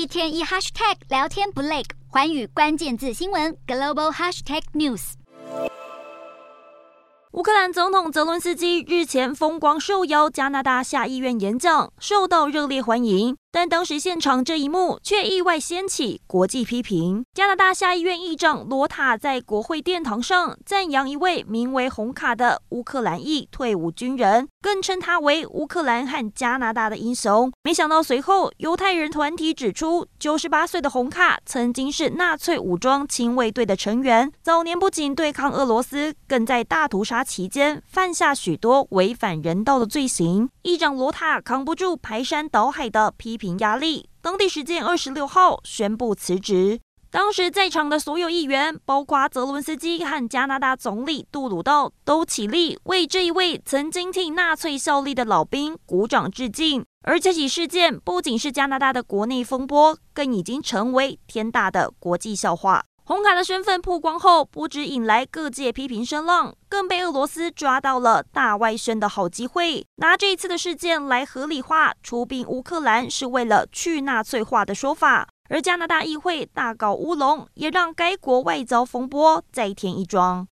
[0.00, 5.12] 一天一 hashtag 聊天不累，环宇关键字新闻 global hashtag news。
[7.32, 13.36] 乌克兰总统泽伦斯基日前风光受邀加拿大下议院演讲，受到热烈欢迎。
[13.52, 17.24] 但当时现场这一幕却意外掀起国际批评。
[17.34, 27.52] 加拿大下议院议长罗塔在国会殿堂上赞扬一位名为红卡的乌克兰裔退伍军人，更称他为乌克兰和加拿大的英雄。
[27.62, 40.48] 没想到随后犹太人团体指出，九十八岁的红卡曾经是纳粹武装亲卫队的成员，早年不仅对抗俄罗斯，更在大屠杀期间犯下许多违反人道的罪行。
[40.62, 46.78] 议长罗塔扛不住排山倒海的批评压力，当地时间二十六号宣布辞职。
[47.10, 56.84] 当时在场的所有议员，包括泽伦斯基和加拿大总理杜鲁道，都起立为这一位曾经替纳粹效力的老兵鼓掌致敬。
[57.02, 62.84] 而这起事件不仅是加拿大的国内风波，更已经成为天大的国际笑话。
[63.10, 75.26] 红卡的身份曝光后，不止引来各界批评声浪，更被俄罗斯抓到了大外宣的好机会，拿这一次的事件来合理化出兵乌克兰是为了去纳粹化的说法。
[75.48, 80.46] 而加拿大议会大搞乌龙，也让该国外遭风波再添一桩。